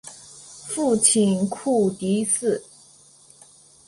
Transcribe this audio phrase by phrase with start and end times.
[0.65, 2.59] 父亲厍狄峙。